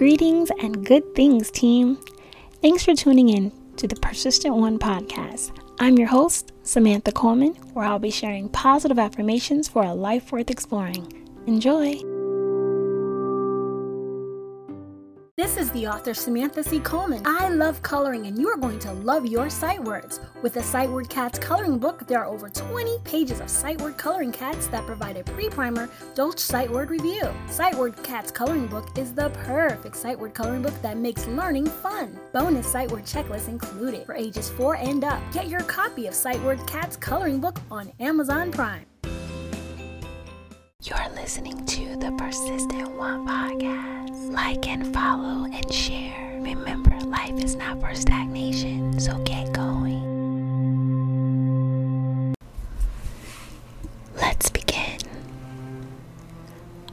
Greetings 0.00 0.50
and 0.62 0.86
good 0.86 1.14
things, 1.14 1.50
team. 1.50 1.98
Thanks 2.62 2.86
for 2.86 2.94
tuning 2.94 3.28
in 3.28 3.52
to 3.76 3.86
the 3.86 3.96
Persistent 3.96 4.56
One 4.56 4.78
podcast. 4.78 5.54
I'm 5.78 5.98
your 5.98 6.08
host, 6.08 6.52
Samantha 6.62 7.12
Coleman, 7.12 7.52
where 7.74 7.84
I'll 7.84 7.98
be 7.98 8.10
sharing 8.10 8.48
positive 8.48 8.98
affirmations 8.98 9.68
for 9.68 9.82
a 9.82 9.92
life 9.92 10.32
worth 10.32 10.48
exploring. 10.48 11.06
Enjoy! 11.46 12.09
This 15.50 15.66
is 15.66 15.70
the 15.72 15.88
author 15.88 16.14
Samantha 16.14 16.62
C. 16.62 16.78
Coleman. 16.78 17.22
I 17.26 17.48
love 17.48 17.82
coloring, 17.82 18.26
and 18.26 18.38
you 18.38 18.48
are 18.48 18.56
going 18.56 18.78
to 18.78 18.92
love 18.92 19.26
your 19.26 19.50
sight 19.50 19.82
words. 19.82 20.20
With 20.42 20.54
the 20.54 20.62
Sight 20.62 20.88
Word 20.88 21.10
Cats 21.10 21.40
coloring 21.40 21.76
book, 21.76 22.06
there 22.06 22.20
are 22.20 22.26
over 22.26 22.48
20 22.48 22.98
pages 23.02 23.40
of 23.40 23.50
sight 23.50 23.80
word 23.80 23.98
coloring 23.98 24.30
cats 24.30 24.68
that 24.68 24.86
provide 24.86 25.16
a 25.16 25.24
pre 25.24 25.48
primer 25.48 25.90
Dolch 26.14 26.38
sight 26.38 26.70
word 26.70 26.88
review. 26.88 27.28
Sight 27.48 27.74
Word 27.74 28.00
Cats 28.04 28.30
coloring 28.30 28.68
book 28.68 28.96
is 28.96 29.12
the 29.12 29.30
perfect 29.30 29.96
sight 29.96 30.16
word 30.16 30.34
coloring 30.34 30.62
book 30.62 30.82
that 30.82 30.96
makes 30.96 31.26
learning 31.26 31.66
fun. 31.66 32.16
Bonus 32.32 32.70
sight 32.70 32.92
word 32.92 33.02
checklist 33.02 33.48
included 33.48 34.06
for 34.06 34.14
ages 34.14 34.50
4 34.50 34.76
and 34.76 35.02
up. 35.02 35.20
Get 35.32 35.48
your 35.48 35.62
copy 35.62 36.06
of 36.06 36.14
Sight 36.14 36.40
Word 36.42 36.64
Cats 36.68 36.96
coloring 36.96 37.40
book 37.40 37.60
on 37.72 37.90
Amazon 37.98 38.52
Prime. 38.52 38.86
You're 40.82 41.10
listening 41.14 41.66
to 41.66 41.96
the 41.96 42.10
Persistent 42.12 42.90
One 42.92 43.26
podcast. 43.26 44.32
Like 44.32 44.66
and 44.66 44.90
follow 44.94 45.44
and 45.44 45.70
share. 45.70 46.40
Remember, 46.40 46.98
life 47.00 47.38
is 47.44 47.54
not 47.54 47.80
for 47.80 47.94
stagnation, 47.94 48.98
so 48.98 49.18
get 49.24 49.52
going. 49.52 50.00
Let's 54.16 54.48
begin. 54.48 54.98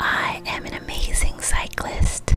I 0.00 0.42
am 0.46 0.64
an 0.66 0.74
amazing 0.74 1.40
cyclist. 1.40 2.34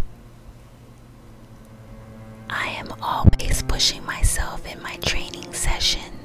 I 2.49 2.67
am 2.67 2.93
always 3.01 3.63
pushing 3.63 4.05
myself 4.05 4.71
in 4.71 4.81
my 4.83 4.97
training 4.97 5.51
sessions. 5.53 6.18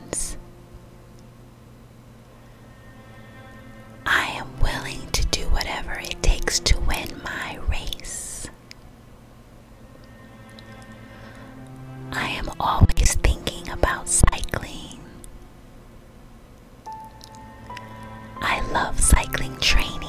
To 6.60 6.78
win 6.80 7.20
my 7.24 7.58
race. 7.68 8.48
I 12.12 12.28
am 12.28 12.50
always 12.60 13.14
thinking 13.14 13.68
about 13.70 14.08
cycling. 14.08 15.00
I 18.40 18.60
love 18.72 19.00
cycling 19.00 19.56
training. 19.58 20.03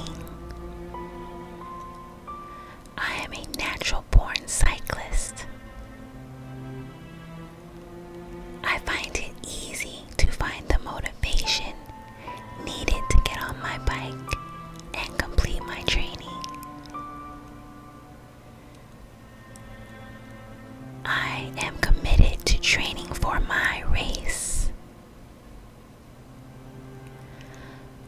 Am 21.58 21.78
committed 21.78 22.46
to 22.46 22.60
training 22.60 23.08
for 23.08 23.40
my 23.42 23.84
race. 23.92 24.72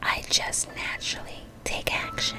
I 0.02 0.24
just 0.30 0.68
naturally 0.76 1.44
take 1.64 1.94
action. 1.94 2.38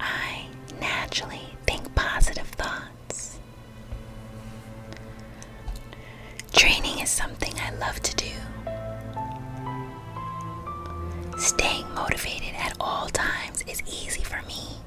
I 0.00 0.46
naturally 0.80 1.56
think 1.66 1.94
positive 1.94 2.46
thoughts. 2.48 3.38
Training 6.52 6.98
is 7.00 7.10
something 7.10 7.52
I 7.58 7.74
love 7.76 8.00
to 8.02 8.14
do. 8.16 8.24
Staying 11.38 11.92
motivated 11.94 12.54
at 12.56 12.76
all 12.80 13.08
times 13.08 13.62
is 13.66 13.82
easy 13.86 14.22
for 14.22 14.40
me. 14.46 14.78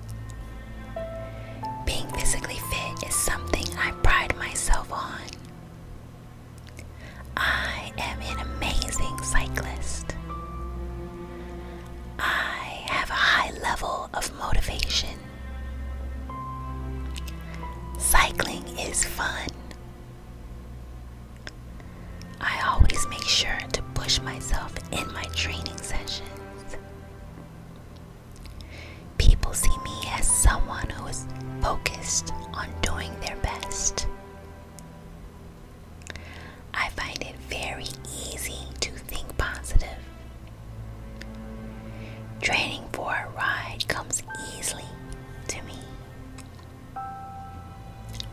Myself 24.34 24.74
in 24.92 25.08
my 25.14 25.24
training 25.34 25.78
sessions. 25.78 26.76
People 29.18 29.54
see 29.54 29.78
me 29.86 29.98
as 30.10 30.28
someone 30.28 30.90
who 30.90 31.08
is 31.08 31.26
focused 31.62 32.34
on 32.54 32.68
doing 32.82 33.14
their 33.22 33.38
best. 33.38 34.06
I 36.74 36.90
find 36.90 37.22
it 37.22 37.38
very 37.48 37.88
easy 38.26 38.68
to 38.82 38.92
think 38.92 39.38
positive. 39.38 40.02
Training 42.42 42.84
for 42.92 43.12
a 43.12 43.30
ride 43.34 43.86
comes 43.88 44.24
easily 44.58 44.90
to 45.48 45.62
me. 45.64 45.80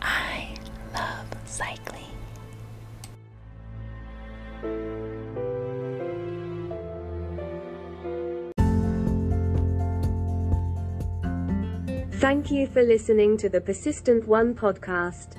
I 0.03 0.57
love 0.93 1.29
cycling. 1.45 2.14
Thank 12.25 12.51
you 12.51 12.67
for 12.69 12.83
listening 12.83 13.37
to 13.37 13.51
the 13.51 13.61
Persistent 13.61 14.27
One 14.27 14.55
podcast. 14.55 15.37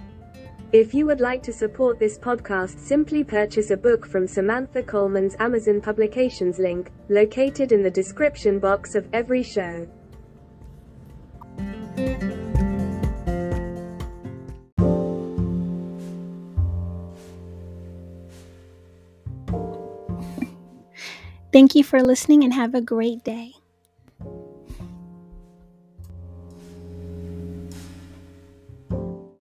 If 0.72 0.94
you 0.94 1.08
would 1.08 1.20
like 1.20 1.42
to 1.42 1.52
support 1.52 1.98
this 1.98 2.20
podcast, 2.20 2.78
simply 2.78 3.24
purchase 3.24 3.72
a 3.72 3.76
book 3.76 4.06
from 4.06 4.28
Samantha 4.28 4.84
Coleman's 4.84 5.36
Amazon 5.40 5.82
Publications 5.82 6.60
link, 6.60 6.92
located 7.10 7.72
in 7.72 7.82
the 7.82 7.90
description 7.90 8.60
box 8.60 8.94
of 8.94 9.08
every 9.12 9.42
show. 9.42 9.88
Thank 21.52 21.74
you 21.74 21.84
for 21.84 22.04
listening 22.04 22.44
and 22.44 22.54
have 22.54 22.76
a 22.76 22.82
great 22.82 23.24
day. 23.24 23.54